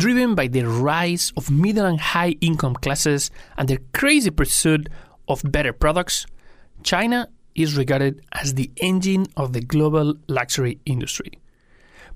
[0.00, 4.88] Driven by the rise of middle and high income classes and their crazy pursuit
[5.28, 6.24] of better products,
[6.82, 11.32] China is regarded as the engine of the global luxury industry.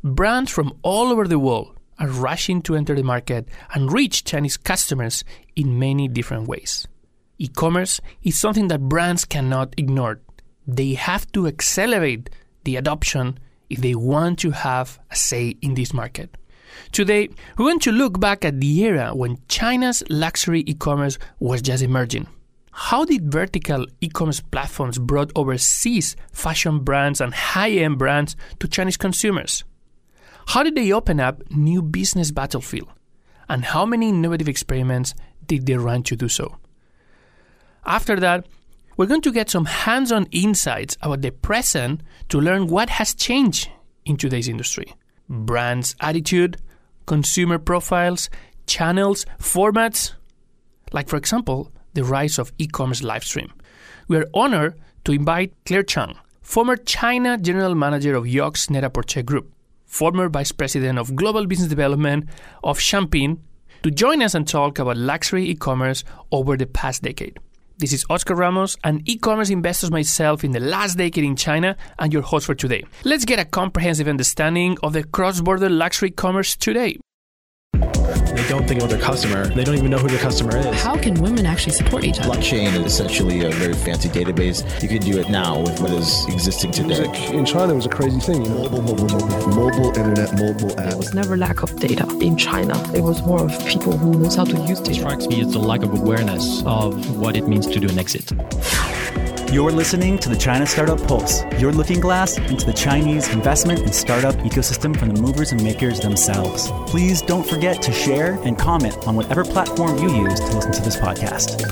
[0.03, 4.57] Brands from all over the world are rushing to enter the market and reach Chinese
[4.57, 5.23] customers
[5.55, 6.89] in many different ways.
[7.37, 10.23] E commerce is something that brands cannot ignore.
[10.67, 12.31] They have to accelerate
[12.65, 13.39] the adoption
[13.69, 16.35] if they want to have a say in this market.
[16.93, 17.29] Today,
[17.59, 21.83] we're going to look back at the era when China's luxury e commerce was just
[21.83, 22.27] emerging.
[22.73, 28.69] How did vertical e commerce platforms brought overseas fashion brands and high end brands to
[28.69, 29.65] Chinese consumers?
[30.47, 32.89] How did they open up new business battlefield?
[33.49, 35.15] And how many innovative experiments
[35.47, 36.57] did they run to do so?
[37.87, 38.47] After that,
[38.97, 43.15] we're going to get some hands on insights about the present to learn what has
[43.15, 43.69] changed
[44.05, 44.95] in today's industry
[45.29, 46.57] brands' attitude,
[47.07, 48.31] consumer profiles,
[48.67, 50.15] channels, formats.
[50.93, 53.53] Like, for example, the rise of e commerce live stream.
[54.09, 59.53] We are honored to invite Claire Chang, former China General Manager of Yoox Net-a-Porter Group,
[59.87, 62.29] former Vice President of Global Business Development
[62.63, 63.39] of Shangpin,
[63.83, 67.39] to join us and talk about luxury e commerce over the past decade.
[67.77, 71.77] This is Oscar Ramos, an e commerce investor myself in the last decade in China,
[71.99, 72.85] and your host for today.
[73.03, 76.99] Let's get a comprehensive understanding of the cross border luxury commerce today.
[78.45, 79.47] They don't think about their customer.
[79.47, 80.83] They don't even know who their customer is.
[80.83, 82.29] How can women actually support each other?
[82.29, 84.61] Blockchain is essentially a very fancy database.
[84.83, 87.09] You can do it now with what is existing today.
[87.09, 88.45] Music in China it was a crazy thing.
[88.45, 88.69] You know?
[88.69, 90.91] Mobile, mobile, mobile, mobile internet, mobile app.
[90.91, 92.79] There was never lack of data in China.
[92.95, 94.91] It was more of people who knows how to use data.
[94.91, 97.99] It strikes me as the lack of awareness of what it means to do an
[97.99, 98.31] exit.
[99.53, 103.95] You're listening to the China Startup Pulse, your looking glass into the Chinese investment and
[103.95, 106.73] startup ecosystem from the movers and makers themselves.
[106.87, 110.83] Please don't forget to share and comment on whatever platform you use to listen to
[110.83, 111.63] this podcast.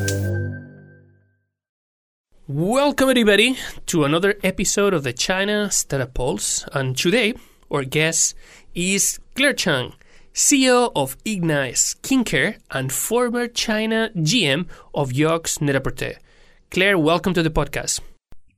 [2.46, 6.64] Welcome, everybody, to another episode of the China Startup Pulse.
[6.72, 7.34] And today,
[7.70, 8.36] our guest
[8.74, 9.94] is Claire Chang,
[10.34, 16.18] CEO of Igna Skincare and former China GM of Yoox Net-a-Porter.
[16.72, 18.00] Claire, welcome to the podcast.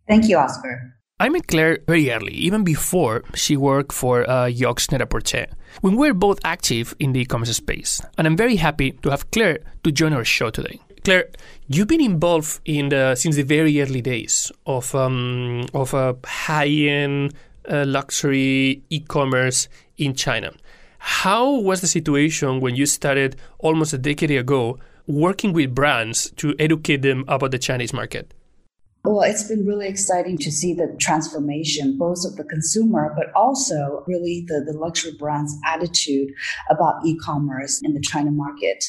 [0.06, 0.94] Thank you, Oscar.
[1.18, 5.46] I met Claire very early, even before she worked for uh, Yoox Net-a-Porter,
[5.80, 8.00] when we were both active in the e-commerce space.
[8.16, 10.78] And I'm very happy to have Claire to join our show today.
[11.02, 11.28] Claire,
[11.66, 17.34] you've been involved in the, since the very early days of um, of a high-end
[17.68, 20.52] uh, luxury e-commerce in China.
[20.98, 26.54] How was the situation when you started almost a decade ago working with brands to
[26.58, 28.32] educate them about the Chinese market?
[29.04, 34.02] Well, it's been really exciting to see the transformation, both of the consumer, but also
[34.06, 36.32] really the, the luxury brand's attitude
[36.70, 38.82] about e commerce in the China market.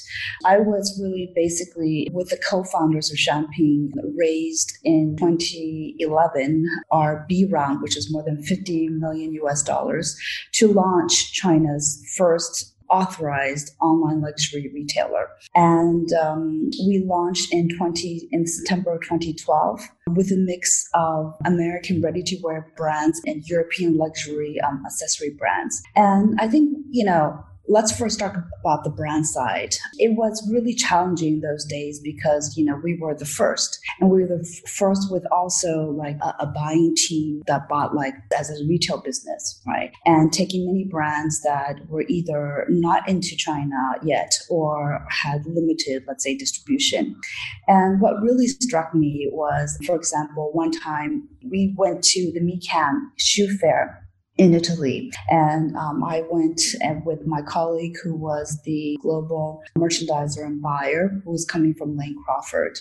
[0.45, 7.45] I was really basically with the co founders of Shangpin, raised in 2011 our B
[7.51, 10.17] round, which is more than 50 million US dollars,
[10.53, 15.27] to launch China's first authorized online luxury retailer.
[15.55, 22.01] And um, we launched in 20 in September of 2012 with a mix of American
[22.01, 25.81] ready-to-wear brands and European luxury um, accessory brands.
[25.95, 29.75] And I think you know let's first talk about the brand side.
[29.97, 34.21] It was really challenging those days because, you know, we were the first and we
[34.21, 38.63] were the first with also like a, a, buying team that bought like as a
[38.65, 39.91] retail business, right?
[40.05, 46.23] And taking many brands that were either not into China yet or had limited, let's
[46.23, 47.19] say, distribution.
[47.67, 53.09] And what really struck me was, for example, one time we went to the MiCam
[53.17, 54.04] shoe fair
[54.37, 55.11] in Italy.
[55.29, 56.61] And um, I went
[57.05, 62.15] with my colleague who was the global merchandiser and buyer who was coming from Lane
[62.25, 62.79] Crawford.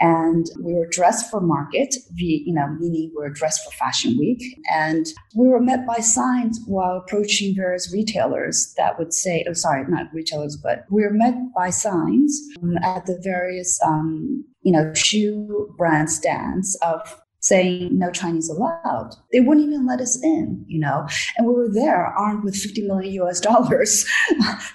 [0.00, 4.42] And we were dressed for market, you know, meaning we were dressed for Fashion Week.
[4.72, 5.06] And
[5.36, 10.12] we were met by signs while approaching various retailers that would say, oh, sorry, not
[10.12, 15.72] retailers, but we were met by signs um, at the various um, you know, shoe
[15.78, 19.10] brand stands of saying no Chinese allowed.
[19.32, 21.06] They wouldn't even let us in, you know.
[21.36, 24.04] And we were there armed with 50 million US dollars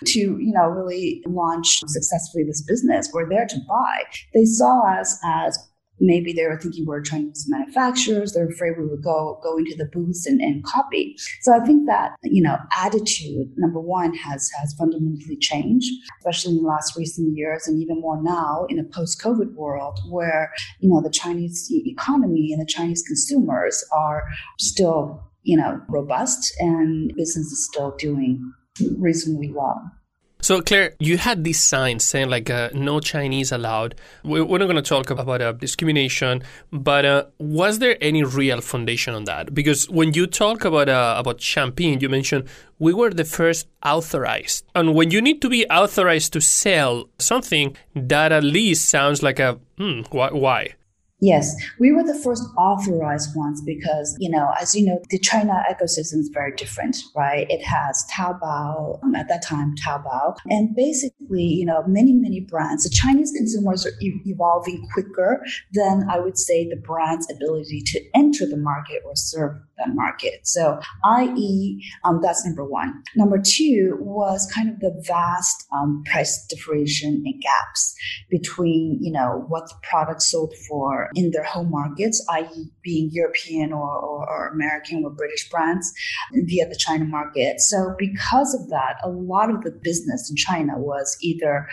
[0.06, 3.10] to, you know, really launch successfully this business.
[3.14, 4.04] We're there to buy.
[4.34, 5.60] They saw us as
[6.02, 8.34] maybe they were thinking we're Chinese manufacturers.
[8.34, 11.16] They're afraid we would go go into the booths and, and copy.
[11.42, 16.64] So I think that you know attitude number one has has fundamentally changed, especially in
[16.64, 20.90] the last recent years, and even more now in a post COVID world where you
[20.90, 24.24] know the Chinese economy and the Chinese consumers are
[24.60, 28.52] still you know robust and business is still doing
[28.98, 29.92] reasonably well.
[30.42, 33.96] So, Claire, you had this sign saying like uh, no Chinese allowed.
[34.24, 36.42] We're not going to talk about uh, discrimination,
[36.72, 39.54] but uh, was there any real foundation on that?
[39.54, 42.48] Because when you talk about uh, about Shangpin, you mentioned
[42.80, 47.78] we were the first authorized, and when you need to be authorized to sell something,
[47.96, 50.74] that at least sounds like a hmm, why?
[51.22, 55.64] Yes, we were the first authorized ones because, you know, as you know, the China
[55.70, 57.46] ecosystem is very different, right?
[57.48, 62.86] It has Taobao, at that time, Taobao, and basically, you know, many, many brands.
[62.86, 68.02] The Chinese consumers are e- evolving quicker than I would say the brand's ability to
[68.16, 70.48] enter the market or serve that market.
[70.48, 73.04] So, i.e., um, that's number one.
[73.16, 77.96] Number two was kind of the vast um, price differentiation and gaps
[78.30, 83.74] between, you know, what the product sold for in their home markets, i.e., being European
[83.74, 85.92] or, or, or American or British brands
[86.34, 87.60] via the China market.
[87.60, 91.68] So, because of that, a lot of the business in China was either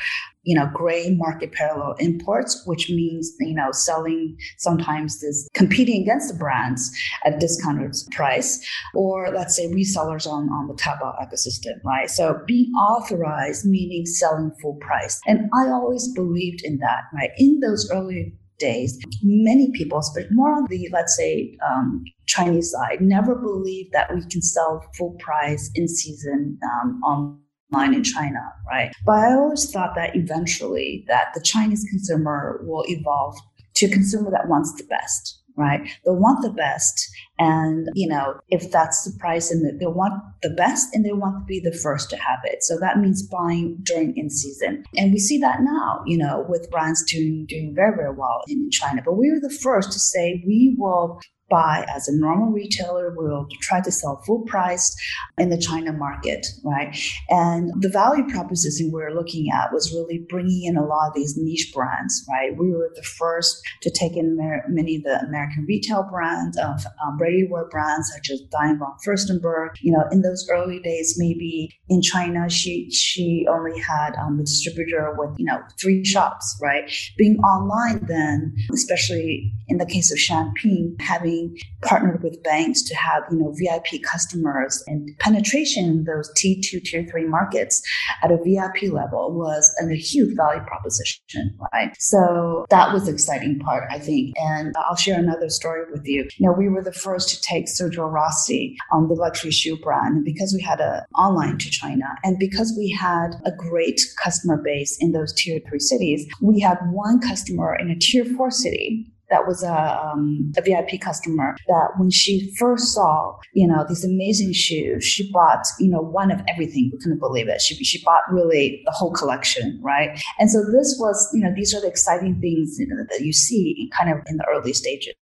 [0.49, 6.33] you know, gray market parallel imports, which means, you know, selling sometimes this competing against
[6.33, 6.91] the brands
[7.27, 12.09] at discounted price, or let's say resellers on, on the Taobao ecosystem, right?
[12.09, 15.21] So being authorized meaning selling full price.
[15.27, 17.31] And I always believed in that, right?
[17.37, 23.03] In those early days, many people, but more on the, let's say, um, Chinese side,
[23.03, 27.39] never believed that we can sell full price in season um, on
[27.71, 28.93] line in China, right?
[29.05, 33.37] But I always thought that eventually that the Chinese consumer will evolve
[33.77, 35.83] to a consumer that wants the best, right?
[36.05, 37.09] They want the best.
[37.39, 41.41] And, you know, if that's the price and they want the best and they want
[41.41, 42.63] to be the first to have it.
[42.63, 44.85] So that means buying during in season.
[44.97, 48.71] And we see that now, you know, with brands doing, doing very, very well in
[48.71, 49.03] China.
[49.05, 53.47] But we were the first to say we will buy as a normal retailer will
[53.61, 54.95] try to sell full price
[55.39, 56.97] in the China market, right?
[57.29, 61.15] And the value proposition we are looking at was really bringing in a lot of
[61.15, 62.57] these niche brands, right?
[62.57, 64.37] We were the first to take in
[64.69, 69.71] many of the American retail brands, of um, ready-wear brands such as Diane von Furstenberg.
[69.81, 74.43] You know, in those early days, maybe in China, she she only had um, a
[74.43, 76.91] distributor with you know three shops, right?
[77.17, 83.23] Being online, then especially in the case of Shangpin, having partnered with banks to have,
[83.31, 87.83] you know, VIP customers and penetration in those T2, Tier 3 markets
[88.23, 91.95] at a VIP level was a huge value proposition, right?
[91.99, 94.35] So that was the exciting part, I think.
[94.39, 96.29] And I'll share another story with you.
[96.39, 100.25] You know, we were the first to take Sergio Rossi on the luxury shoe brand
[100.25, 104.97] because we had an online to China and because we had a great customer base
[105.01, 109.47] in those tier three cities, we had one customer in a tier four city that
[109.47, 114.53] was a, um, a VIP customer that when she first saw, you know, these amazing
[114.53, 116.91] shoes, she bought, you know, one of everything.
[116.93, 117.61] We couldn't believe it.
[117.61, 120.19] She, she bought really the whole collection, right?
[120.39, 123.33] And so this was, you know, these are the exciting things you know, that you
[123.33, 125.15] see kind of in the early stages.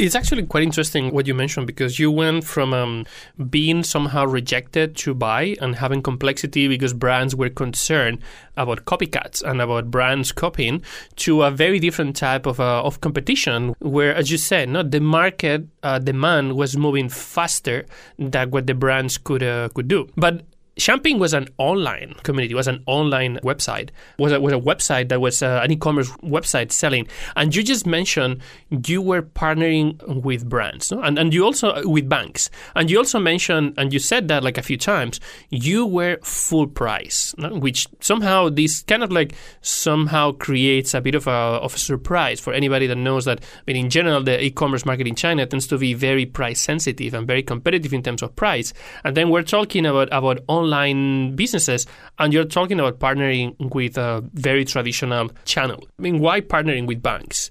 [0.00, 3.04] It's actually quite interesting what you mentioned because you went from um,
[3.50, 8.20] being somehow rejected to buy and having complexity because brands were concerned
[8.56, 10.82] about copycats and about brands copying
[11.16, 15.00] to a very different type of, uh, of competition where, as you said, no, the
[15.00, 17.84] market uh, demand was moving faster
[18.18, 20.08] than what the brands could uh, could do.
[20.16, 20.44] But
[20.80, 25.20] Shangpin was an online community, was an online website, was a, was a website that
[25.20, 27.06] was uh, an e-commerce website selling.
[27.36, 28.40] And you just mentioned
[28.86, 31.02] you were partnering with brands, no?
[31.02, 34.42] and and you also uh, with banks, and you also mentioned and you said that
[34.42, 35.20] like a few times
[35.50, 37.50] you were full price, no?
[37.50, 42.40] which somehow this kind of like somehow creates a bit of a of a surprise
[42.40, 43.42] for anybody that knows that.
[43.42, 47.12] I mean, in general, the e-commerce market in China tends to be very price sensitive
[47.12, 48.72] and very competitive in terms of price.
[49.04, 51.86] And then we're talking about about online online businesses
[52.18, 55.86] and you're talking about partnering with a very traditional channel.
[55.98, 57.50] I mean, why partnering with banks?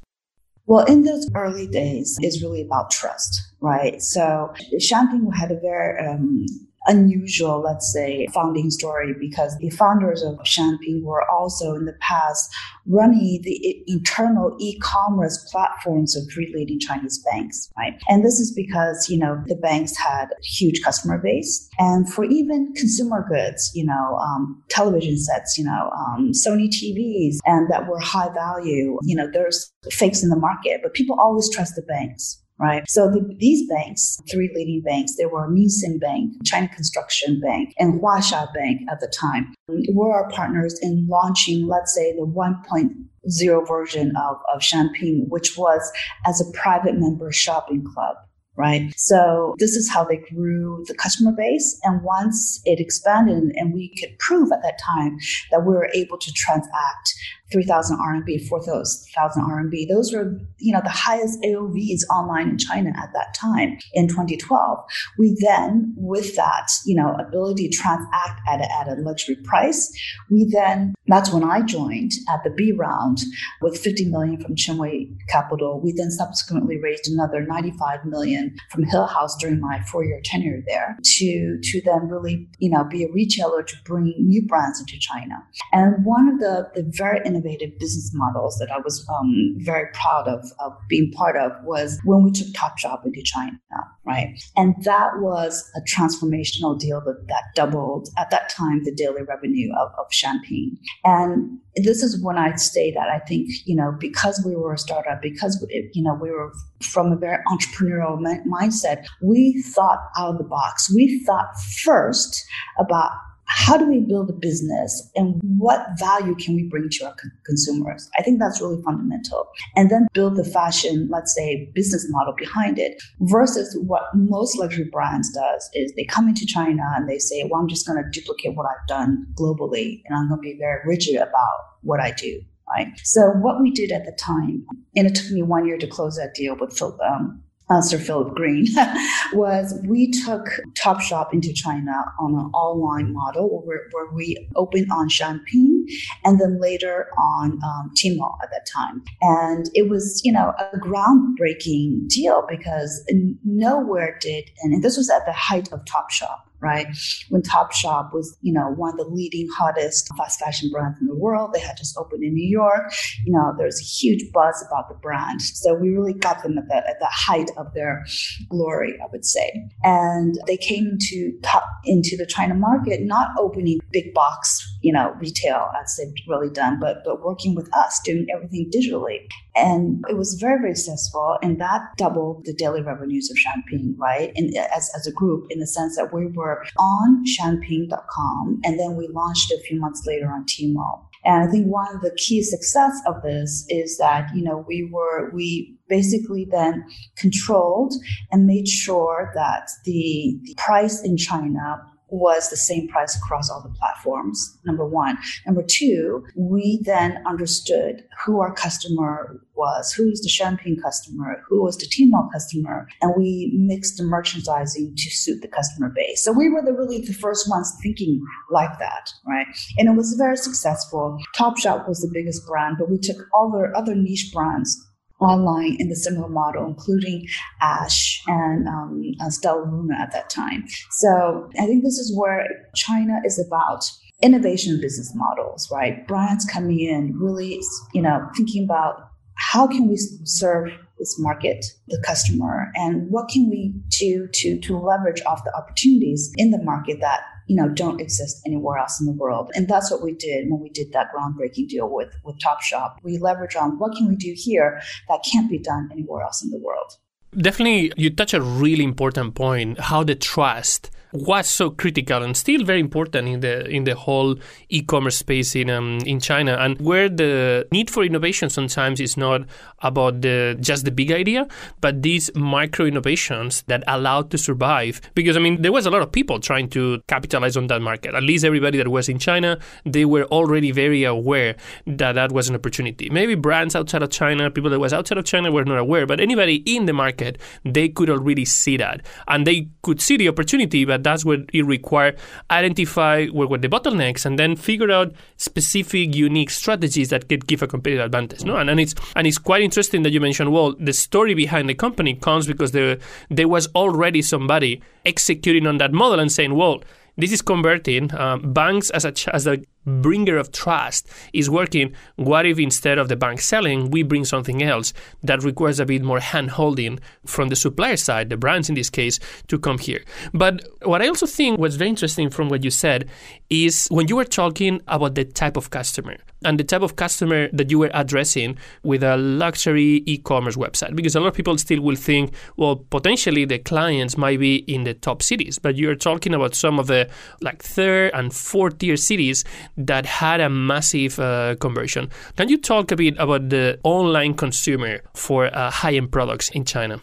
[0.66, 4.00] Well, in those early days, it's really about trust, right?
[4.02, 6.46] So Shangpin had a very um,
[6.88, 12.54] unusual, let's say, founding story because the founders of Shangpin were also in the past
[12.88, 17.94] running the internal e-commerce platforms of three leading Chinese banks, right?
[18.10, 21.70] And this is because, you know, the banks had a huge customer base.
[21.78, 27.38] And for even consumer goods, you know, um, television sets, you know, um, Sony TVs,
[27.46, 31.50] and that were high value, you know, there's fakes in the market, but people always
[31.50, 32.84] trust the banks right?
[32.88, 38.02] So the, these banks, three leading banks, there were Minsheng Bank, China Construction Bank, and
[38.02, 43.68] Huaxia Bank at the time, um, were our partners in launching, let's say, the 1.0
[43.68, 45.92] version of, of Shangpin, which was
[46.26, 48.18] as a private member shopping club
[48.60, 48.94] right?
[48.98, 51.80] So this is how they grew the customer base.
[51.84, 55.18] And once it expanded and we could prove at that time
[55.52, 57.14] that we were able to transact
[57.52, 59.88] 3,000 RMB, 4,000 RMB.
[59.88, 64.80] Those were, you know, the highest AOVs online in China at that time in 2012.
[65.18, 69.92] We then, with that, you know, ability to transact at a, at a luxury price,
[70.30, 73.20] we then, that's when I joined at the B round
[73.62, 75.82] with 50 million from Chengwei Capital.
[75.82, 80.98] We then subsequently raised another 95 million from Hillhouse during my four year tenure there
[81.04, 85.36] to, to then really, you know, be a retailer to bring new brands into China.
[85.72, 90.28] And one of the, the very innovative business models that I was um, very proud
[90.28, 93.58] of, of being part of was when we took Topshop into China,
[94.06, 94.42] right?
[94.56, 99.72] And that was a transformational deal that, that doubled at that time the daily revenue
[99.78, 100.78] of, of Shangpin.
[101.04, 104.78] And this is when I say that I think, you know, because we were a
[104.78, 110.38] startup, because, you know, we were from a very entrepreneurial mindset, we thought out of
[110.38, 110.94] the box.
[110.94, 111.48] We thought
[111.84, 112.44] first
[112.80, 113.12] about
[113.50, 117.16] how do we build a business and what value can we bring to our
[117.46, 118.08] consumers?
[118.18, 119.50] I think that's really fundamental.
[119.76, 124.88] And then build the fashion, let's say, business model behind it versus what most luxury
[124.92, 128.10] brands does is they come into China and they say, well, I'm just going to
[128.12, 132.12] duplicate what I've done globally and I'm going to be very rigid about what I
[132.12, 132.42] do.
[132.78, 132.88] Right.
[133.04, 134.64] So what we did at the time,
[134.96, 138.36] and it took me one year to close that deal with um, uh, Sir Philip
[138.36, 138.66] Green,
[139.34, 145.10] was we took Topshop into China on an online model where, where we opened on
[145.10, 145.79] Shangpin
[146.24, 149.04] and then later on um, Tmall at that time.
[149.22, 153.04] And it was, you know, a groundbreaking deal because
[153.44, 156.88] nowhere did, and this was at the height of Topshop right?
[157.30, 161.16] When Topshop was, you know, one of the leading, hottest fast fashion brands in the
[161.16, 162.92] world, they had just opened in New York.
[163.26, 165.42] You know, there's a huge buzz about the brand.
[165.42, 168.06] So we really got them at the, at the height of their
[168.50, 169.70] glory, I would say.
[169.84, 175.14] And they came to top into the China market, not opening big box, you know,
[175.20, 179.28] retail as they've really done, but but working with us, doing everything digitally.
[179.56, 181.38] And it was very, very successful.
[181.42, 184.32] And that doubled the daily revenues of Shangpin, right?
[184.36, 188.96] And as, as a group, in the sense that we were on shangpin.com and then
[188.96, 191.06] we launched a few months later on Tmall.
[191.26, 194.88] And I think one of the key success of this is that, you know, we
[194.90, 196.86] were, we basically then
[197.18, 197.94] controlled
[198.32, 201.82] and made sure that the, the price in China
[202.12, 205.18] was the same price across all the platforms, number one.
[205.46, 211.78] Number two, we then understood who our customer was, who's the Shangpin customer, who was
[211.78, 216.24] the Tmall customer, and we mixed the merchandising to suit the customer base.
[216.24, 219.48] So we were the, really the first ones thinking like that, right?
[219.78, 221.18] And it was very successful.
[221.38, 224.89] Topshop was the biggest brand, but we took all the other niche brands
[225.20, 227.28] online in the similar model, including
[227.62, 230.66] Ash and um, uh, Stella Luna at that time.
[230.92, 233.90] So I think this is where China is about
[234.22, 236.06] innovation business models, right?
[236.08, 237.62] Brands coming in, really,
[237.94, 243.50] you know, thinking about how can we serve this market, the customer, and what can
[243.50, 248.00] we do to to leverage off the opportunities in the market that you know, don't
[248.00, 249.50] exist anywhere else in the world.
[249.56, 252.98] And that's what we did when we did that groundbreaking deal with, with Topshop.
[253.02, 256.52] We leverage on what can we do here that can't be done anywhere else in
[256.52, 256.94] the world.
[257.36, 262.64] Definitely, you touch a really important point how the trust was so critical and still
[262.64, 264.36] very important in the in the whole
[264.70, 269.42] e-commerce space in um, in China, and where the need for innovation sometimes is not
[269.82, 271.48] about the just the big idea,
[271.82, 275.02] but these micro innovations that allowed to survive.
[275.16, 278.14] Because I mean, there was a lot of people trying to capitalize on that market.
[278.14, 281.56] At least everybody that was in China, they were already very aware
[281.88, 283.10] that that was an opportunity.
[283.10, 286.20] Maybe brands outside of China, people that was outside of China were not aware, but
[286.20, 287.19] anybody in the market,
[287.64, 291.64] they could already see that, and they could see the opportunity, but that's what it
[291.64, 292.18] required.
[292.50, 297.62] Identify where were the bottlenecks and then figure out specific, unique strategies that could give
[297.62, 298.44] a competitive advantage.
[298.44, 300.52] No, and, and it's and it's quite interesting that you mentioned.
[300.52, 302.98] Well, the story behind the company comes because there
[303.30, 306.84] there was already somebody executing on that model and saying, well,
[307.18, 311.94] this is converting um, banks as a as a bringer of trust is working.
[312.16, 314.94] What if instead of the bank selling, we bring something else
[315.24, 318.90] that requires a bit more hand holding from the supplier side, the brands in this
[318.90, 320.04] case, to come here?
[320.34, 323.10] But what I also think was very interesting from what you said
[323.50, 327.50] is when you were talking about the type of customer and the type of customer
[327.52, 331.82] that you were addressing with a luxury e-commerce website because a lot of people still
[331.82, 336.34] will think well potentially the clients might be in the top cities but you're talking
[336.34, 337.10] about some of the
[337.42, 339.44] like third and fourth tier cities
[339.80, 342.10] that had a massive uh, conversion.
[342.36, 346.66] Can you talk a bit about the online consumer for uh, high end products in
[346.66, 347.02] China?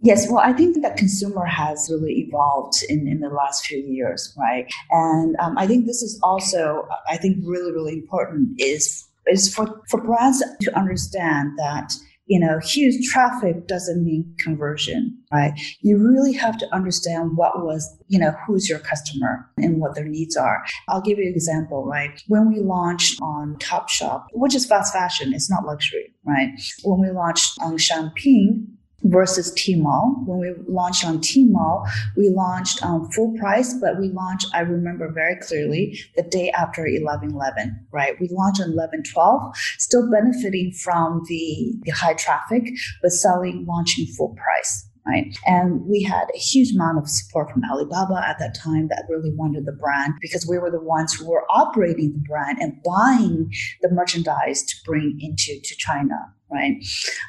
[0.00, 4.36] Yes, well, I think that consumer has really evolved in, in the last few years,
[4.38, 4.66] right?
[4.90, 9.80] And um, I think this is also, I think, really, really important is is for,
[9.88, 11.90] for brands to understand that
[12.26, 15.52] you know, huge traffic doesn't mean conversion, right?
[15.80, 20.06] You really have to understand what was, you know, who's your customer and what their
[20.06, 20.64] needs are.
[20.88, 22.10] I'll give you an example, right?
[22.28, 26.50] When we launched on Topshop, which is fast fashion, it's not luxury, right?
[26.82, 28.68] When we launched on Shangpin,
[29.04, 30.26] versus Tmall.
[30.26, 35.10] When we launched on Tmall, we launched um, full price, but we launched, I remember
[35.12, 38.18] very clearly, the day after 11-11, right?
[38.20, 42.64] We launched on 11-12, still benefiting from the, the high traffic,
[43.02, 44.88] but selling, launching full price.
[45.06, 45.36] Right.
[45.44, 49.32] And we had a huge amount of support from Alibaba at that time that really
[49.34, 53.52] wanted the brand because we were the ones who were operating the brand and buying
[53.82, 56.76] the merchandise to bring into to China right?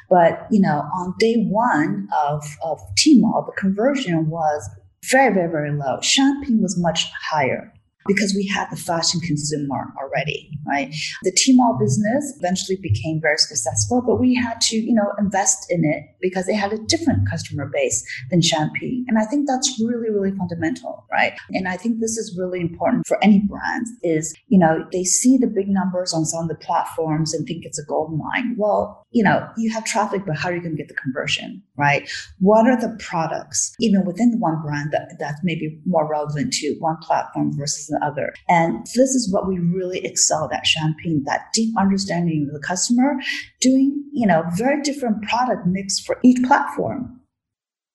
[0.08, 4.68] But you know, on day one of of Tmall, the conversion was
[5.10, 5.98] very, very, very low.
[5.98, 7.72] Shangpin was much higher
[8.06, 10.94] because we had the fashion consumer already, right?
[11.22, 15.84] The Tmall business eventually became very successful, but we had to, you know, invest in
[15.84, 19.04] it because it had a different customer base than Shangpin.
[19.08, 21.34] And I think that's really, really fundamental, right?
[21.52, 25.36] And I think this is really important for any brands is, you know, they see
[25.36, 28.54] the big numbers on some of the platforms and think it's a gold mine.
[28.56, 31.62] Well, you know, you have traffic, but how are you going to get the conversion,
[31.76, 32.10] right?
[32.38, 36.76] What are the products, even within one brand that, that may be more relevant to
[36.80, 38.34] one platform versus the other?
[38.48, 43.16] And this is what we really excelled at Shangpin, that deep understanding of the customer,
[43.60, 47.20] doing, you know, very different product mix for each platform.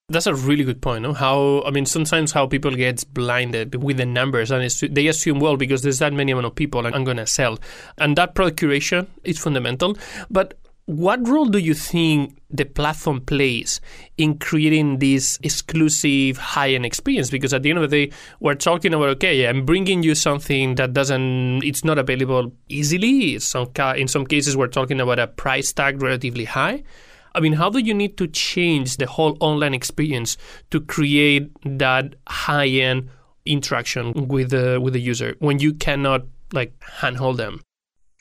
[0.10, 1.04] That's a really good point.
[1.04, 1.14] No?
[1.14, 5.56] How I mean, sometimes how people get blinded with the numbers, and they assume, well,
[5.56, 7.60] because there's that many amount of people, I'm going to sell,
[7.98, 9.98] and that product curation is fundamental.
[10.30, 10.56] But
[10.86, 13.80] what role do you think the platform plays
[14.18, 17.30] in creating this exclusive high-end experience?
[17.30, 20.76] Because at the end of the day, we're talking about okay, I'm bringing you something
[20.76, 23.40] that doesn't, it's not available easily.
[23.40, 26.84] Some in some cases, we're talking about a price tag relatively high.
[27.34, 30.36] I mean, how do you need to change the whole online experience
[30.72, 33.10] to create that high-end
[33.46, 37.62] interaction with the with the user when you cannot like handhold them?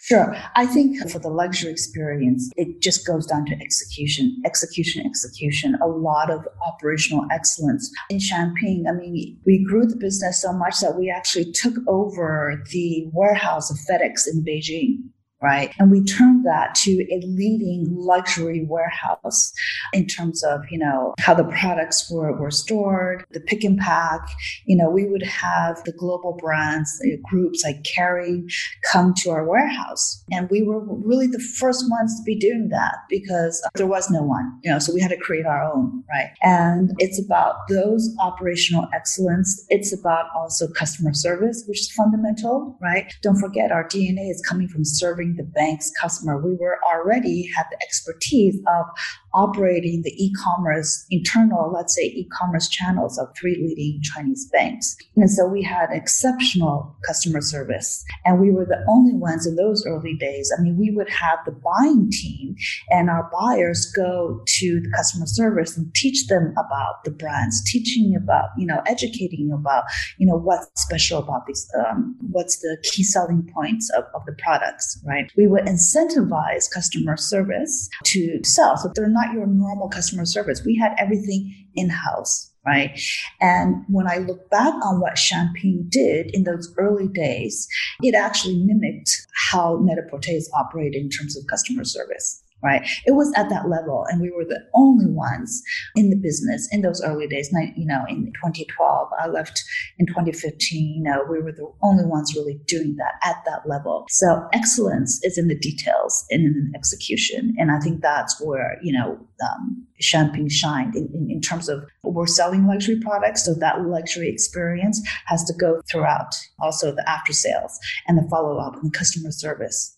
[0.02, 0.34] Sure.
[0.56, 5.86] I think for the luxury experience, it just goes down to execution, execution, execution, a
[5.86, 7.92] lot of operational excellence.
[8.08, 12.64] In Shangpin, I mean, we grew the business so much that we actually took over
[12.70, 15.10] the warehouse of FedEx in Beijing
[15.42, 15.72] right?
[15.78, 19.52] And we turned that to a leading luxury warehouse
[19.92, 24.20] in terms of, you know, how the products were, were stored, the pick and pack.
[24.66, 28.52] You know, we would have the global brands, the groups like Kering
[28.90, 30.22] come to our warehouse.
[30.30, 34.22] And we were really the first ones to be doing that because there was no
[34.22, 36.30] one, you know, so we had to create our own, right?
[36.42, 39.64] And it's about those operational excellence.
[39.68, 43.12] It's about also customer service, which is fundamental, right?
[43.22, 46.40] Don't forget our DNA is coming from serving the bank's customer.
[46.40, 48.86] We were already had the expertise of
[49.32, 54.96] operating the e-commerce internal, let's say e-commerce channels of three leading Chinese banks.
[55.16, 58.04] And so we had exceptional customer service.
[58.24, 60.52] And we were the only ones in those early days.
[60.56, 62.56] I mean, we would have the buying team
[62.90, 68.16] and our buyers go to the customer service and teach them about the brands, teaching
[68.16, 69.84] about, you know, educating about,
[70.18, 74.32] you know, what's special about these, um, what's the key selling points of, of the
[74.32, 75.19] products, right?
[75.36, 78.76] We would incentivize customer service to sell.
[78.76, 80.62] So they're not your normal customer service.
[80.64, 82.98] We had everything in house, right?
[83.40, 87.68] And when I look back on what Shangpin did in those early days,
[88.02, 92.86] it actually mimicked how Net-a-Porter is operated in terms of customer service right?
[93.06, 95.62] It was at that level, and we were the only ones
[95.94, 97.50] in the business in those early days.
[97.76, 99.62] You know, in 2012, I left
[99.98, 100.94] in 2015.
[100.96, 104.06] You know, we were the only ones really doing that at that level.
[104.10, 108.92] So excellence is in the details and in execution, and I think that's where you
[108.92, 113.82] know um, Shangpin shined in, in, in terms of we're selling luxury products, so that
[113.82, 116.34] luxury experience has to go throughout.
[116.60, 119.96] Also, the after sales and the follow up and the customer service.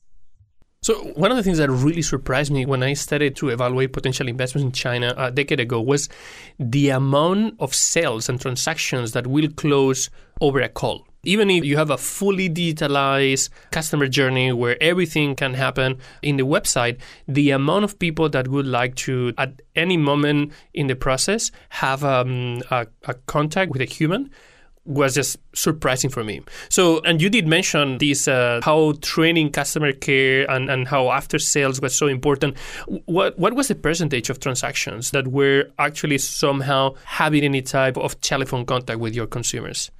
[0.82, 4.26] So one of the things that really surprised me when I started to evaluate potential
[4.26, 6.08] investments in China a decade ago was
[6.58, 11.06] the amount of sales and transactions that will close over a call.
[11.22, 16.42] Even if you have a fully digitalized customer journey where everything can happen in the
[16.42, 21.52] website, the amount of people that would like to, at any moment in the process,
[21.68, 24.32] have um, a, a contact with a human
[24.84, 26.40] was just surprising for me.
[26.68, 31.38] So, and you did mention this uh, how training customer care and, and how after
[31.38, 32.58] sales was so important.
[33.06, 38.20] What what was the percentage of transactions that were actually somehow having any type of
[38.20, 39.90] telephone contact with your consumers?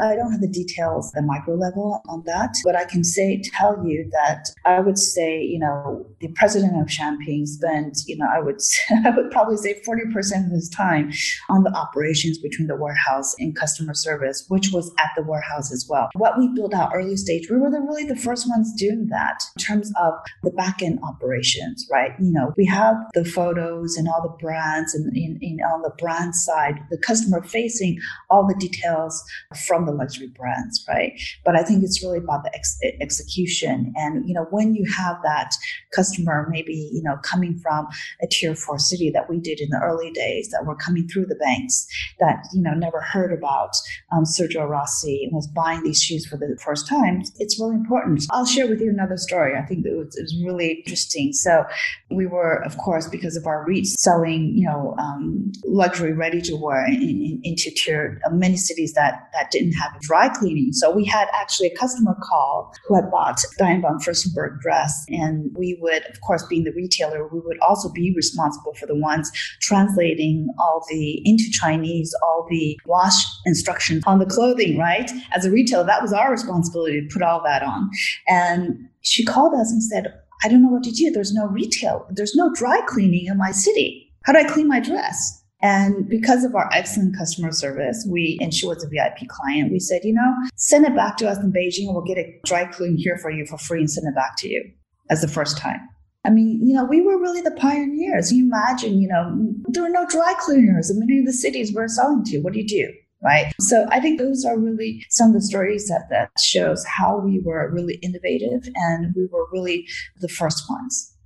[0.00, 3.84] I don't have the details at micro level on that, but I can say, tell
[3.84, 8.40] you that I would say, you know, the president of Shangpin spent, you know, I
[8.40, 8.60] would,
[9.04, 11.12] I would probably say 40% of his time
[11.48, 15.86] on the operations between the warehouse and customer service, which was at the warehouse as
[15.88, 16.08] well.
[16.14, 19.42] What we built out early stage, we were the, really the first ones doing that
[19.56, 22.12] in terms of the back end operations, right?
[22.20, 25.92] You know, we have the photos and all the brands and in, in on the
[25.98, 27.98] brand side, the customer facing
[28.30, 29.22] all the details
[29.66, 31.12] from the luxury brands, right?
[31.44, 33.92] But I think it's really about the ex- execution.
[33.96, 35.50] And, you know, when you have that
[35.94, 37.88] customer maybe, you know, coming from
[38.22, 41.26] a tier four city that we did in the early days that were coming through
[41.26, 41.86] the banks
[42.20, 43.72] that, you know, never heard about
[44.12, 48.24] um, Sergio Rossi and was buying these shoes for the first time, it's really important.
[48.30, 49.56] I'll share with you another story.
[49.56, 51.32] I think it was, it was really interesting.
[51.32, 51.64] So
[52.10, 56.56] we were, of course, because of our reach, selling, you know, um, luxury ready to
[56.56, 60.72] wear in, in, into tier uh, many cities that, that didn't have dry cleaning.
[60.72, 65.04] So we had actually a customer call who had bought Diane von Furstenberg dress.
[65.08, 68.94] And we would, of course, being the retailer, we would also be responsible for the
[68.94, 75.10] ones translating all the into Chinese, all the wash instructions on the clothing, right?
[75.34, 77.90] As a retailer, that was our responsibility to put all that on.
[78.26, 80.12] And she called us and said,
[80.44, 81.10] I don't know what to do.
[81.10, 84.12] There's no retail, there's no dry cleaning in my city.
[84.24, 85.37] How do I clean my dress?
[85.60, 89.80] And because of our excellent customer service, we, and she was a VIP client, we
[89.80, 92.64] said, you know, send it back to us in Beijing and we'll get a dry
[92.64, 94.70] clean here for you for free and send it back to you
[95.10, 95.80] as the first time.
[96.24, 98.32] I mean, you know, we were really the pioneers.
[98.32, 101.88] You imagine, you know, there were no dry cleaners in many of the cities we're
[101.88, 102.38] selling to.
[102.38, 102.92] What do you do?
[103.24, 103.52] Right.
[103.60, 107.40] So I think those are really some of the stories that, that shows how we
[107.40, 109.88] were really innovative and we were really
[110.20, 111.16] the first ones.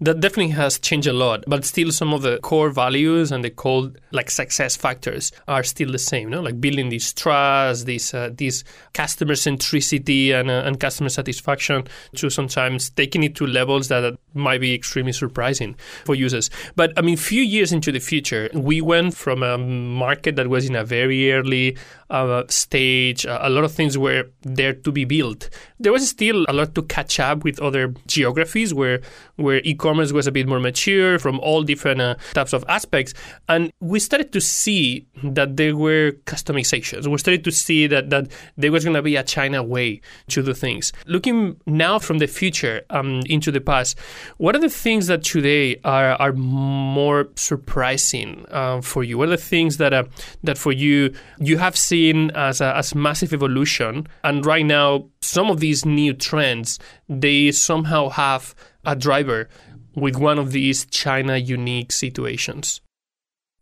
[0.00, 3.50] That definitely has changed a lot, but still some of the core values and the
[3.50, 6.30] core like success factors are still the same.
[6.30, 11.84] No, like building this trust, this uh, this customer centricity and uh, and customer satisfaction.
[12.16, 16.50] To sometimes taking it to levels that might be extremely surprising for users.
[16.74, 20.68] But I mean, few years into the future, we went from a market that was
[20.68, 21.76] in a very early
[22.10, 23.26] uh, stage.
[23.26, 25.50] Uh, a lot of things were there to be built.
[25.78, 29.00] There was still a lot to catch up with other geographies where
[29.36, 33.14] where e-commerce was a bit more mature from all different uh, types of aspects,
[33.48, 37.06] and we started to see that there were customizations.
[37.06, 40.42] We started to see that that there was going to be a China way to
[40.42, 40.92] do things.
[41.06, 43.98] Looking now from the future um, into the past,
[44.38, 49.18] what are the things that today are are more surprising uh, for you?
[49.18, 50.04] What are the things that uh,
[50.42, 55.50] that for you you have seen as a as massive evolution, and right now some
[55.50, 58.54] of these new trends they somehow have
[58.86, 59.48] a driver
[59.94, 62.80] with one of these China unique situations?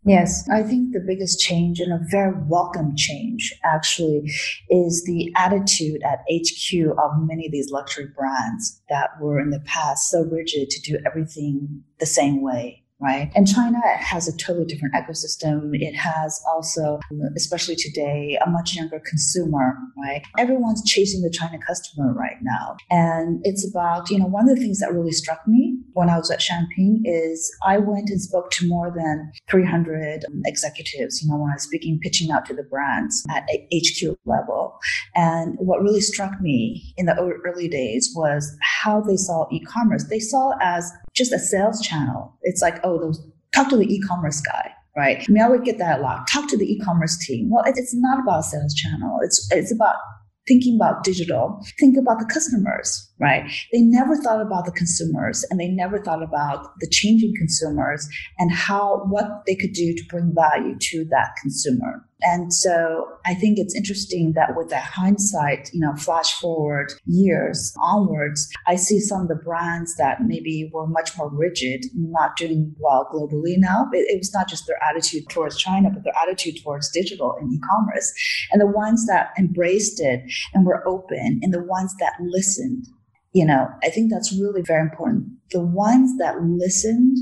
[0.05, 4.29] Yes, I think the biggest change and a very welcome change actually
[4.69, 9.61] is the attitude at HQ of many of these luxury brands that were in the
[9.61, 13.31] past so rigid to do everything the same way right?
[13.35, 15.71] And China has a totally different ecosystem.
[15.73, 16.99] It has also,
[17.35, 20.23] especially today, a much younger consumer, right?
[20.37, 22.77] Everyone's chasing the China customer right now.
[22.89, 26.17] And it's about, you know, one of the things that really struck me when I
[26.17, 31.37] was at Shangpin is I went and spoke to more than 300 executives, you know,
[31.37, 34.79] when I was speaking, pitching out to the brands at HQ level.
[35.15, 40.05] And what really struck me in the early days was how they saw e-commerce.
[40.09, 42.37] They saw as just a sales channel.
[42.41, 45.17] It's like, oh, those talk to the e-commerce guy, right?
[45.27, 46.27] I mean, I would get that a lot.
[46.27, 47.49] Talk to the e-commerce team.
[47.51, 49.19] Well, it's not about sales channel.
[49.21, 49.95] It's it's about
[50.47, 51.63] thinking about digital.
[51.79, 53.49] Think about the customers, right?
[53.71, 58.07] They never thought about the consumers and they never thought about the changing consumers
[58.39, 62.05] and how what they could do to bring value to that consumer.
[62.25, 67.75] And so I think it's interesting that with that hindsight, you know, flash forward years
[67.81, 72.73] onwards, I see some of the brands that maybe were much more rigid, not doing
[72.79, 73.89] well globally now.
[73.91, 77.53] It, it was not just their attitude towards China, but their attitude towards digital and
[77.53, 78.13] e-commerce.
[78.51, 80.23] And the ones that embraced it
[80.53, 82.87] and were open and the ones that listened
[83.33, 85.27] you know, I think that's really very important.
[85.51, 87.17] The ones that listened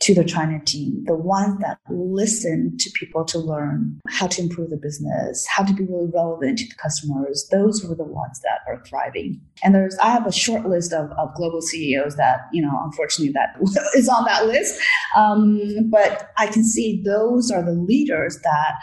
[0.00, 4.68] to the China team, the ones that listened to people to learn how to improve
[4.68, 8.60] the business, how to be really relevant to the customers, those were the ones that
[8.68, 9.40] are thriving.
[9.62, 13.32] And there's, I have a short list of, of global CEOs that, you know, unfortunately
[13.32, 13.56] that
[13.96, 14.78] is on that list.
[15.16, 18.74] Um, but I can see those are the leaders that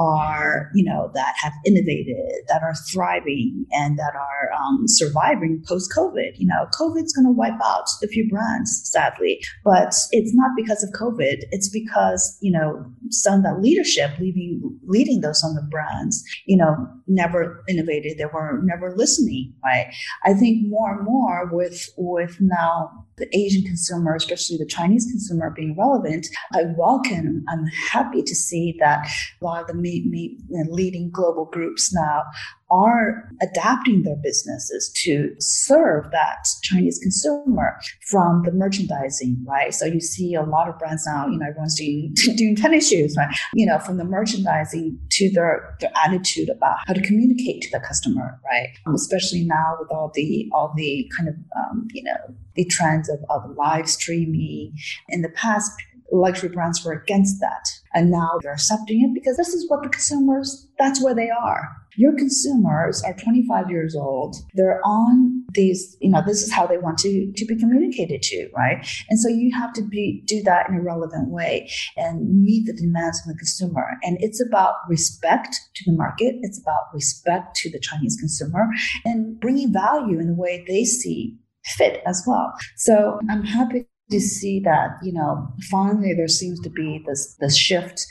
[0.00, 2.16] are, you know, that have innovated,
[2.48, 6.32] that are thriving, and that are um, surviving post COVID.
[6.36, 10.82] You know, COVID's going to wipe out a few brands, sadly, but it's not because
[10.82, 11.44] of COVID.
[11.50, 16.56] It's because, you know, some of that leadership leading, leading those on the brands, you
[16.56, 16.74] know,
[17.06, 18.16] never innovated.
[18.16, 19.92] They were never listening, right?
[20.24, 25.50] I think more and more with, with now the Asian consumer, especially the Chinese consumer
[25.50, 29.06] being relevant, I welcome, I'm happy to see that
[29.40, 30.36] a lot of the
[30.70, 32.24] leading global groups now
[32.70, 39.74] are adapting their businesses to serve that Chinese consumer from the merchandising, right?
[39.74, 43.16] So you see a lot of brands now, you know, everyone's doing, doing tennis shoes,
[43.16, 43.34] right?
[43.54, 47.80] You know, from the merchandising to their, their attitude about how to communicate to the
[47.80, 48.68] customer, right?
[48.86, 53.08] Um, especially now with all the, all the kind of, um, you know, the trends
[53.08, 54.74] of, of live streaming.
[55.08, 55.72] In the past,
[56.12, 57.68] luxury brands were against that.
[57.94, 61.68] And now they're accepting it because this is what the consumers, that's where they are.
[61.96, 64.36] Your consumers are 25 years old.
[64.54, 68.48] They're on these, you know, this is how they want to, to be communicated to,
[68.56, 68.86] right?
[69.08, 72.72] And so you have to be, do that in a relevant way and meet the
[72.72, 73.98] demands of the consumer.
[74.02, 76.36] And it's about respect to the market.
[76.42, 78.68] It's about respect to the Chinese consumer
[79.04, 82.54] and bringing value in the way they see fit as well.
[82.76, 87.56] So I'm happy to see that, you know, finally there seems to be this, this
[87.56, 88.06] shift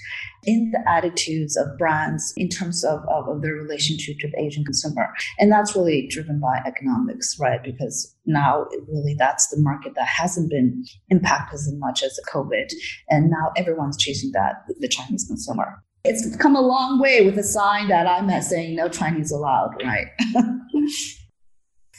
[0.46, 4.64] in the attitudes of brands in terms of, of, of, their relationship to the Asian
[4.64, 5.14] consumer.
[5.38, 7.62] And that's really driven by economics, right?
[7.62, 12.72] Because now really that's the market that hasn't been impacted as much as COVID.
[13.10, 15.84] And now everyone's chasing that, the Chinese consumer.
[16.06, 20.08] It's come a long way with a sign that I'm saying no Chinese allowed, right?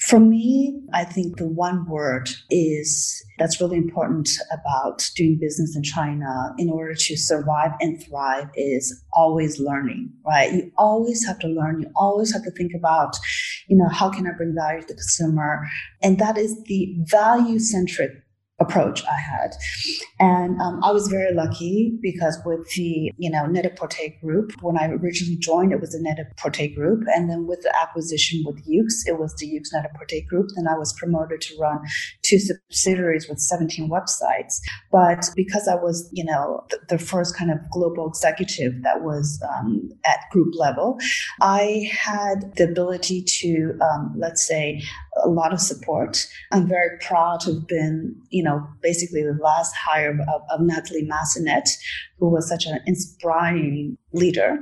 [0.01, 5.83] For me, I think the one word is that's really important about doing business in
[5.83, 10.53] China in order to survive and thrive is always learning, right?
[10.53, 11.83] You always have to learn.
[11.83, 13.17] You always have to think about,
[13.69, 15.67] you know, how can I bring value to the consumer?
[16.03, 18.20] And that is the value centric
[18.61, 19.53] approach I had.
[20.19, 24.87] And um, I was very lucky because with the, you know, Net-a-Porter group, when I
[24.89, 27.05] originally joined, it was the Net-a-Porter group.
[27.15, 30.49] And then with the acquisition with Yoox, it was the Yoox Net-a-Porter group.
[30.55, 31.79] Then I was promoted to run
[32.23, 34.61] two subsidiaries with 17 websites.
[34.93, 39.43] But because I was, you know, the, the first kind of global executive that was
[39.49, 40.99] um, at group level,
[41.41, 44.83] I had the ability to, um, let's say,
[45.25, 46.27] a lot of support.
[46.53, 51.09] I'm very proud to have been, you know, basically the last hire of, of Natalie
[51.09, 51.69] Massenet,
[52.19, 54.59] who was such an inspiring leader.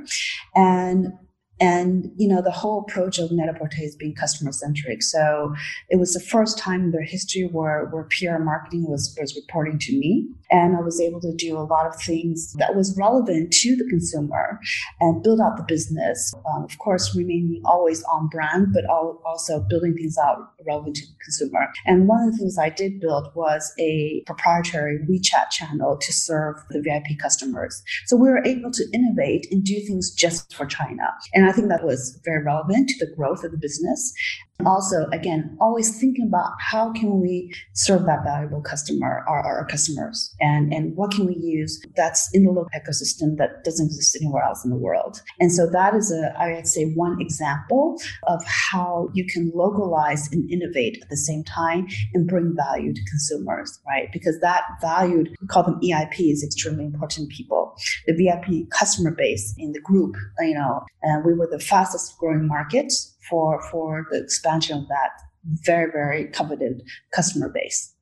[0.55, 1.13] And
[1.59, 5.03] and, you know, the whole approach of Net-a-Porter is being customer centric.
[5.03, 5.53] So
[5.89, 9.77] it was the first time in their history where, where PR marketing was, was reporting
[9.79, 10.27] to me.
[10.51, 13.85] And I was able to do a lot of things that was relevant to the
[13.89, 14.59] consumer
[14.99, 16.33] and build out the business.
[16.51, 21.13] Um, of course, remaining always on brand, but also building things out relevant to the
[21.23, 21.67] consumer.
[21.85, 26.55] And one of the things I did build was a proprietary WeChat channel to serve
[26.69, 27.83] the VIP customers.
[28.05, 31.13] So we were able to innovate and do things just for China.
[31.33, 34.13] And I think that was very relevant to the growth of the business.
[34.65, 40.35] Also, again, always thinking about how can we serve that valuable customer, our, our customers,
[40.41, 44.43] and, and what can we use that's in the local ecosystem that doesn't exist anywhere
[44.43, 45.21] else in the world.
[45.39, 50.29] And so that is a, I would say, one example of how you can localize
[50.33, 54.09] and innovate at the same time and bring value to consumers, right?
[54.11, 57.77] Because that valued, we call them EIPs, extremely important people.
[58.07, 62.45] The VIP customer base in the group, you know, and we were the fastest growing
[62.45, 62.91] market
[63.29, 65.11] for for the expansion of that
[65.65, 66.81] very very coveted
[67.13, 67.95] customer base.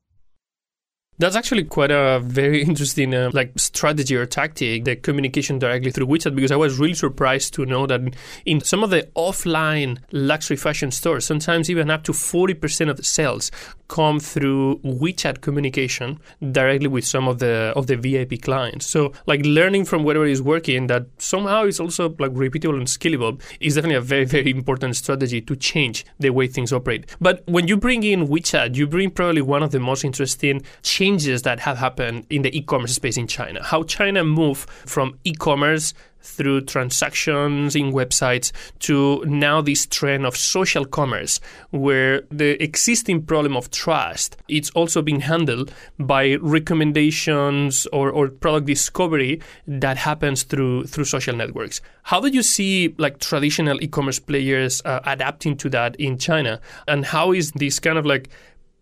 [1.18, 6.06] That's actually quite a very interesting uh, like strategy or tactic, the communication directly through
[6.06, 8.00] WeChat, because I was really surprised to know that
[8.46, 13.02] in some of the offline luxury fashion stores, sometimes even up to 40% of the
[13.02, 13.50] sales
[13.88, 16.20] come through WeChat communication
[16.52, 18.86] directly with some of the of the VIP clients.
[18.86, 23.40] So like learning from whatever is working that somehow is also like repeatable and scalable
[23.60, 27.16] is definitely a very, very important strategy to change the way things operate.
[27.20, 31.07] But when you bring in WeChat, you bring probably one of the most interesting changes
[31.16, 33.62] that have happened in the e-commerce space in China.
[33.62, 40.84] How China moved from e-commerce through transactions in websites to now this trend of social
[40.84, 41.40] commerce
[41.70, 48.66] where the existing problem of trust it's also being handled by recommendations or, or product
[48.66, 54.82] discovery that happens through through social networks how do you see like traditional e-commerce players
[54.84, 58.28] uh, adapting to that in china and how is this kind of like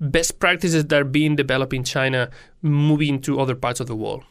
[0.00, 2.30] best practices that are being developed in china
[2.62, 4.24] moving to other parts of the world?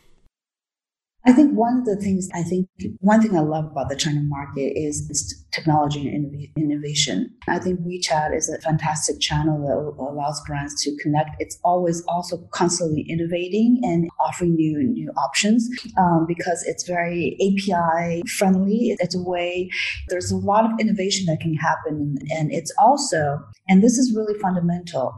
[1.25, 2.67] I think one of the things I think
[2.99, 7.33] one thing I love about the China market is its technology and innovation.
[7.47, 11.31] I think WeChat is a fantastic channel that allows brands to connect.
[11.39, 18.23] It's always also constantly innovating and offering new new options um, because it's very API
[18.37, 18.95] friendly.
[18.99, 19.69] It's a way.
[20.09, 24.37] There's a lot of innovation that can happen, and it's also and this is really
[24.39, 25.13] fundamental.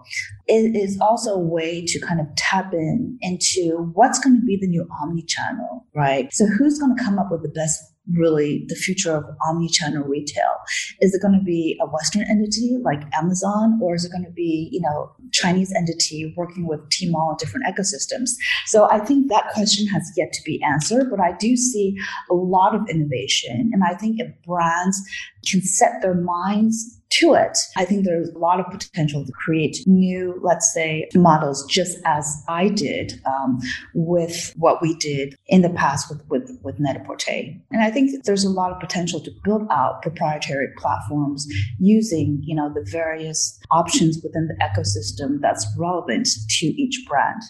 [0.47, 4.58] It is also a way to kind of tap in into what's going to be
[4.60, 6.32] the new omni channel, right?
[6.34, 7.82] So who's going to come up with the best
[8.15, 10.54] really the future of omni-channel retail?
[11.02, 14.32] Is it going to be a Western entity like Amazon, or is it going to
[14.32, 18.32] be, you know, Chinese entity working with Tmall different ecosystems?
[18.65, 21.98] So I think that question has yet to be answered, but I do see
[22.30, 23.72] a lot of innovation.
[23.74, 25.02] And I think if brands
[25.50, 29.78] can set their minds to it, I think there's a lot of potential to create
[29.86, 33.60] new, let's say, models, just as I did um,
[33.94, 37.32] with what we did in the past with, with, with Net-a-Porter.
[37.72, 41.48] And I think there's a lot of potential to build out proprietary platforms
[41.80, 46.28] using, you know, the various options within the ecosystem that's relevant
[46.60, 47.42] to each brand.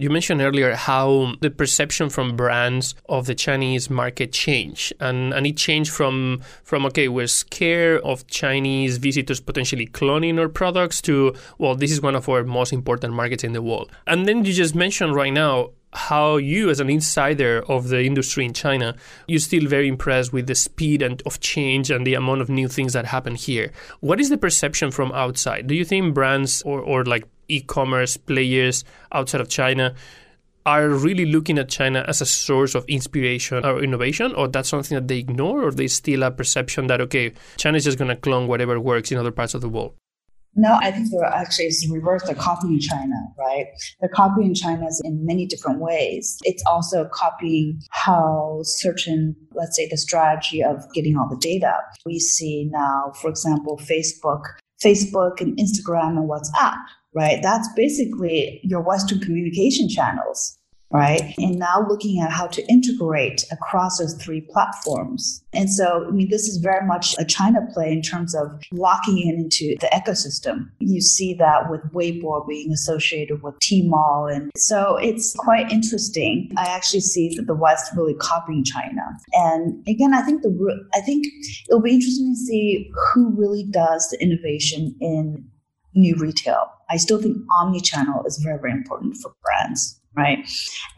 [0.00, 5.46] You mentioned earlier how the perception from brands of the Chinese market changed, and, and
[5.46, 11.34] it changed from from okay, we're scared of Chinese visitors potentially cloning our products to
[11.58, 13.92] well, this is one of our most important markets in the world.
[14.06, 18.46] And then you just mentioned right now how you as an insider of the industry
[18.46, 22.40] in China, you're still very impressed with the speed and of change and the amount
[22.40, 23.70] of new things that happen here.
[24.00, 25.66] What is the perception from outside?
[25.66, 29.94] Do you think brands or, or like e-commerce players outside of China
[30.66, 34.94] are really looking at China as a source of inspiration or innovation, or that's something
[34.94, 38.16] that they ignore, or they still have perception that okay, China is just going to
[38.16, 39.94] clone whatever works in other parts of the world?
[40.56, 42.24] No, I think they're actually it's reverse.
[42.24, 43.66] They're copying China, right?
[44.00, 46.38] They're copying China in many different ways.
[46.42, 51.74] It's also copying how certain, let's say, the strategy of getting all the data.
[52.04, 54.42] We see now, for example, Facebook,
[54.82, 56.78] Facebook and Instagram and WhatsApp
[57.14, 57.40] right?
[57.42, 60.56] That's basically your Western communication channels,
[60.92, 61.34] right?
[61.38, 65.42] And now looking at how to integrate across those three platforms.
[65.52, 69.18] And so, I mean, this is very much a China play in terms of locking
[69.18, 70.70] in into the ecosystem.
[70.78, 74.32] You see that with Weibo being associated with Tmall.
[74.32, 76.52] And so it's quite interesting.
[76.56, 79.02] I actually see that the West really copying China.
[79.32, 81.26] And again, I think the, I think
[81.68, 85.48] it'll be interesting to see who really does the innovation in
[85.94, 86.70] new retail.
[86.90, 90.38] I still think omni-channel is very, very important for brands, right?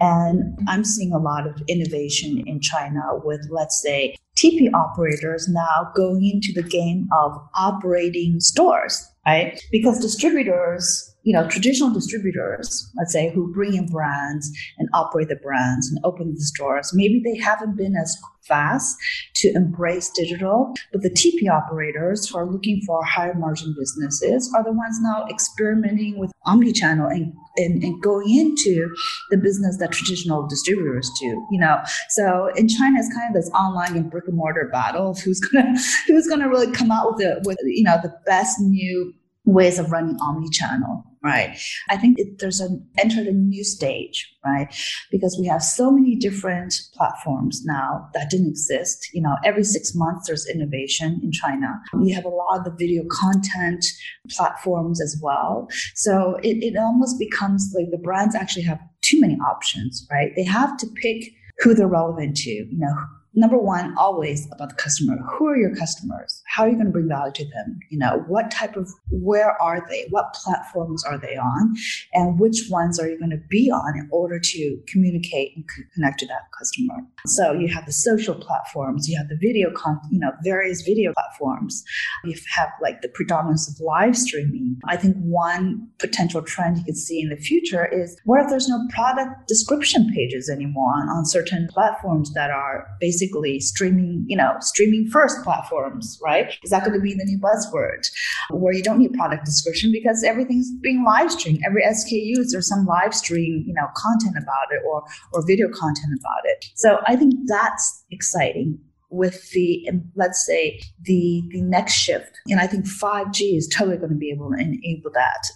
[0.00, 5.90] And I'm seeing a lot of innovation in China with, let's say, TP operators now
[5.94, 9.62] going into the game of operating stores, right?
[9.70, 15.36] Because distributors you know, traditional distributors, let's say, who bring in brands and operate the
[15.36, 18.96] brands and open the stores, maybe they haven't been as fast
[19.34, 24.64] to embrace digital, but the TP operators who are looking for higher margin businesses are
[24.64, 28.92] the ones now experimenting with omni-channel and, and, and going into
[29.30, 31.78] the business that traditional distributors do, you know.
[32.08, 35.38] So in China, it's kind of this online and brick and mortar battle of who's
[35.40, 35.74] gonna
[36.08, 39.92] who's gonna really come out with the with you know the best new ways of
[39.92, 41.58] running omni-channel right?
[41.90, 44.74] I think it, there's an entered a new stage right?
[45.10, 49.08] Because we have so many different platforms now that didn't exist.
[49.12, 51.80] You know every six months there's innovation in china.
[52.00, 53.84] You have a lot of the video content
[54.30, 55.68] platforms as well.
[55.94, 60.32] So it, it almost becomes like the brands actually have too many options right?
[60.36, 62.94] They have to pick who they're relevant to you know
[63.34, 65.16] number one, always about the customer.
[65.38, 66.42] Who are your customers?
[66.46, 67.78] How are you going to bring value to them?
[67.90, 70.06] You know, what type of, where are they?
[70.10, 71.74] What platforms are they on?
[72.12, 75.64] And which ones are you going to be on in order to communicate and
[75.94, 76.94] connect to that customer?
[77.26, 81.12] So you have the social platforms, you have the video, con- you know, various video
[81.14, 81.82] platforms.
[82.24, 84.76] You have like the predominance of live streaming.
[84.86, 88.68] I think one potential trend you could see in the future is what if there's
[88.68, 94.36] no product description pages anymore on, on certain platforms that are basically basically streaming, you
[94.36, 96.54] know, streaming first platforms, right?
[96.62, 98.06] Is that going to be the new buzzword
[98.50, 101.60] where you don't need product description because everything's being live streamed.
[101.66, 105.68] Every SKU, is there's some live stream, you know, content about it or, or video
[105.68, 106.64] content about it.
[106.74, 108.78] So I think that's exciting
[109.10, 114.08] with the let's say the the next shift and i think 5g is totally going
[114.08, 115.48] to be able to enable that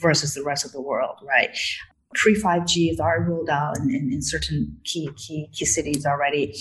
[0.00, 1.54] versus the rest of the world right
[2.16, 6.54] Free 5G is already rolled out in, in, in, certain key, key, key cities already.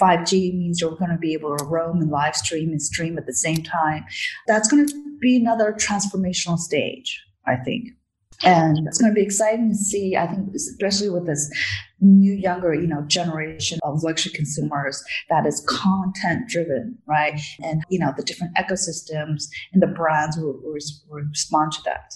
[0.00, 3.26] 5G means you're going to be able to roam and live stream and stream at
[3.26, 4.04] the same time.
[4.46, 7.88] That's going to be another transformational stage, I think.
[8.44, 11.50] And it's going to be exciting to see, I think, especially with this
[12.00, 17.98] new younger you know generation of luxury consumers that is content driven right and you
[17.98, 20.78] know the different ecosystems and the brands will, will,
[21.08, 22.14] will respond to that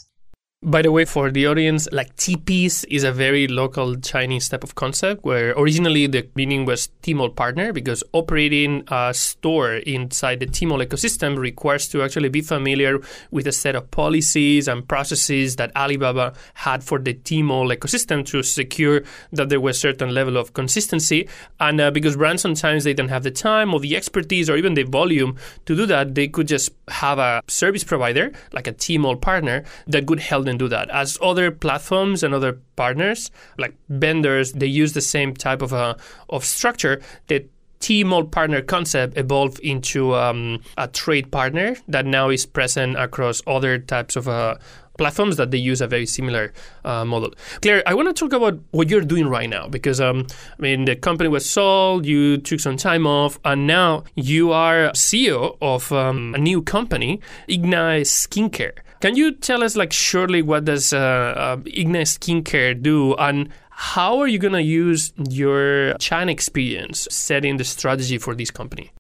[0.62, 4.76] by the way, for the audience, like TPs is a very local Chinese type of
[4.76, 10.86] concept where originally the meaning was Tmall partner because operating a store inside the Tmall
[10.86, 13.00] ecosystem requires to actually be familiar
[13.32, 18.44] with a set of policies and processes that Alibaba had for the Tmall ecosystem to
[18.44, 19.02] secure
[19.32, 21.28] that there was a certain level of consistency.
[21.58, 24.74] And uh, because brands sometimes they don't have the time or the expertise or even
[24.74, 29.20] the volume to do that, they could just have a service provider like a Tmall
[29.20, 30.90] partner that could help them do that.
[30.90, 35.96] As other platforms and other partners, like vendors, they use the same type of a
[36.28, 37.00] of structure.
[37.28, 37.46] The
[37.80, 43.76] Tmall partner concept evolved into um, a trade partner that now is present across other
[43.76, 44.54] types of uh,
[44.98, 46.52] platforms that they use a very similar
[46.84, 47.32] uh, model.
[47.60, 50.26] Claire, I want to talk about what you're doing right now because um,
[50.58, 54.90] I mean the company was sold, you took some time off, and now you are
[54.90, 58.78] CEO of um, a new company, Ignite Skincare.
[59.02, 61.56] Can you tell us, like, shortly, what does uh, uh,
[62.04, 68.36] Skincare do, and how are you to use your China experience setting the strategy for
[68.36, 68.92] this company?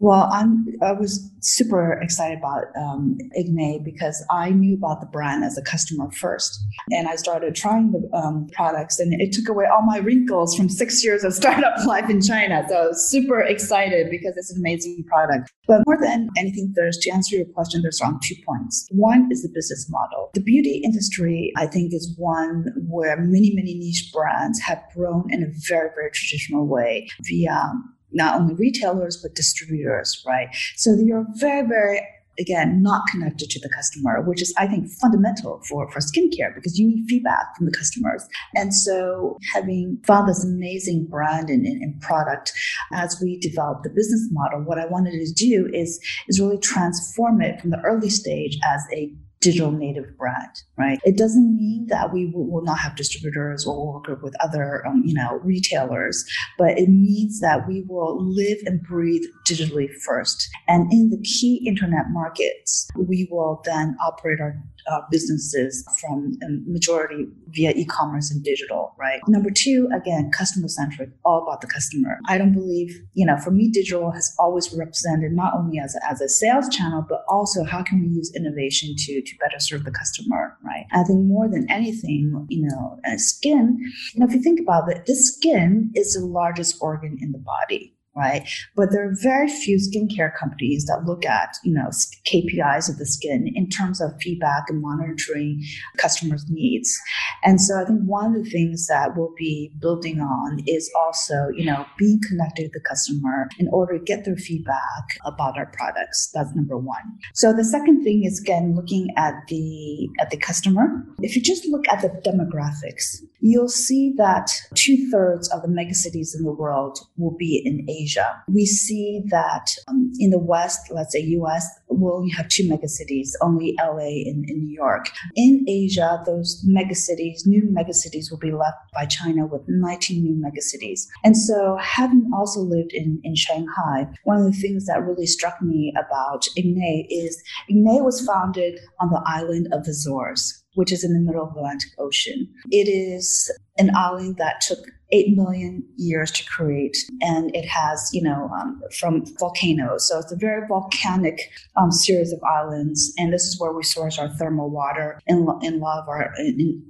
[0.00, 5.44] Well, I'm I was super excited about um, Ignae because I knew about the brand
[5.44, 6.58] as a customer first,
[6.90, 10.70] and I started trying the um, products, and it took away all my wrinkles from
[10.70, 12.64] six years of startup life in China.
[12.66, 15.52] So I was super excited because it's an amazing product.
[15.68, 18.88] But more than anything, there's to answer your question, there's around two points.
[18.90, 20.30] One is the business model.
[20.32, 25.42] The beauty industry, I think, is one where many many niche brands have grown in
[25.42, 27.70] a very very traditional way via
[28.12, 30.48] not only retailers but distributors, right?
[30.76, 32.00] So you're very, very
[32.38, 36.78] again not connected to the customer which is i think fundamental for, for skincare because
[36.78, 42.00] you need feedback from the customers and so having found this amazing brand and, and,
[42.00, 42.52] product
[42.92, 47.42] as we develop the business model what i wanted to do is is really transform
[47.42, 50.98] it from the early stage as a digital native brand, right?
[51.04, 55.14] It doesn't mean that we will, not have distributors or work with other, um, you
[55.14, 56.22] know, retailers,
[56.58, 60.46] but it means that we will live and breathe digitally first.
[60.68, 67.26] And in the key internet markets, we will then operate our uh, businesses from majority
[67.48, 69.20] via e-commerce and digital, right?
[69.26, 72.18] Number two, again, customer centric, all about the customer.
[72.26, 76.10] I don't believe, you know, for me, digital has always represented not only as a,
[76.10, 79.84] as a sales channel, but also how can we use innovation to to better serve
[79.84, 80.86] the customer, right?
[80.92, 83.78] I think more than anything, you know, skin.
[84.14, 87.38] You know, if you think about it, the skin is the largest organ in the
[87.38, 88.48] body right?
[88.76, 91.88] But there are very few skincare companies that look at, you know,
[92.30, 95.62] KPIs of the skin in terms of feedback and monitoring
[95.96, 96.96] customers' needs.
[97.42, 101.48] And so I think one of the things that we'll be building on is also,
[101.54, 105.66] you know, being connected to the customer in order to get their feedback about our
[105.66, 106.30] products.
[106.34, 107.02] That's number one.
[107.34, 110.86] So the second thing is again looking at the at the customer.
[111.20, 116.34] If you just look at the demographics, you'll see that two thirds of the megacities
[116.36, 118.09] in the world will be in Asia.
[118.48, 123.30] We see that um, in the West, let's say US, we'll only have two megacities,
[123.40, 125.10] only LA and, and New York.
[125.36, 131.06] In Asia, those megacities, new megacities will be left by China with 19 new megacities.
[131.24, 135.60] And so having also lived in, in Shanghai, one of the things that really struck
[135.62, 141.04] me about Ignae is Ignae was founded on the island of the Azores which is
[141.04, 142.48] in the middle of the Atlantic Ocean.
[142.70, 144.78] It is an island that took
[145.12, 150.08] 8 million years to create, and it has, you know, um, from volcanoes.
[150.08, 154.18] So it's a very volcanic um, series of islands, and this is where we source
[154.18, 155.82] our thermal water and, and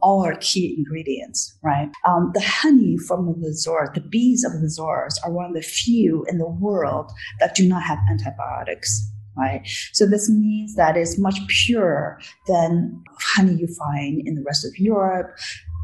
[0.02, 1.90] all our key ingredients, right?
[2.06, 5.62] Um, the honey from the Azores, the bees of the Azores are one of the
[5.62, 9.66] few in the world that do not have antibiotics right?
[9.92, 14.76] So this means that it's much purer than honey you find in the rest of
[14.76, 15.36] Europe,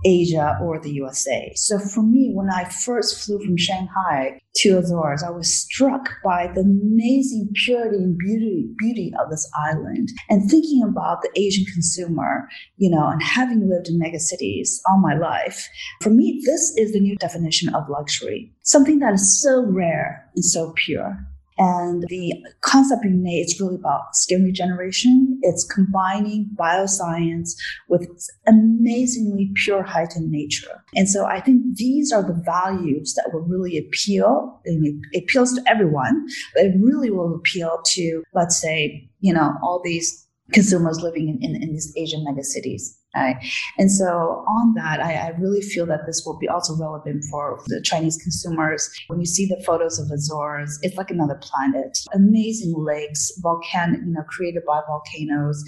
[0.07, 1.53] Asia, or the USA.
[1.57, 6.47] So for me, when I first flew from Shanghai to Azores, I was struck by
[6.55, 10.09] the amazing purity and beauty, beauty of this island.
[10.31, 15.17] And thinking about the Asian consumer, you know, and having lived in megacities all my
[15.17, 15.69] life,
[16.01, 18.53] for me, this is the new definition of luxury.
[18.63, 21.19] Something that is so rare and so pure.
[21.59, 25.39] And the concept Ignae is really about skin regeneration.
[25.43, 27.55] It's combining bioscience
[27.89, 28.09] with
[28.47, 30.85] amazingly pure heightened nature.
[30.95, 34.61] And so I think these are the values that will really appeal.
[34.65, 39.81] It appeals to everyone, but it really will appeal to, let's say, you know, all
[39.83, 42.97] these consumers living in, in, in these Asian megacities.
[43.17, 43.37] Right?
[43.79, 47.63] And so on that, I, I, really feel that this will be also relevant for
[47.67, 48.91] the Chinese consumers.
[49.07, 51.99] When you see the photos of Azores, it's like another planet.
[52.13, 55.65] Amazing lakes, volcanic, you know, created by volcanoes.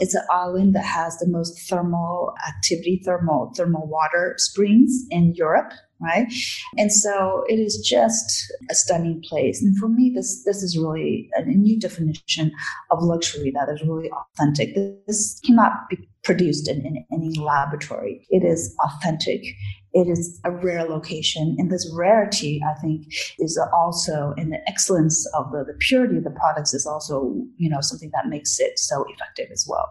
[0.00, 5.72] It's an island that has the most thermal activity, thermal thermal water springs in Europe
[6.00, 6.26] right?
[6.76, 9.62] And so it is just a stunning place.
[9.62, 12.52] And for me, this this is really a new definition
[12.90, 14.74] of luxury that is really authentic.
[15.06, 18.26] This cannot be produced in, in any laboratory.
[18.30, 19.42] It is authentic.
[19.94, 21.56] It is a rare location.
[21.58, 23.06] And this rarity, I think,
[23.38, 27.70] is also in the excellence of the, the purity of the products is also, you
[27.70, 29.88] know, something that makes it so effective as well.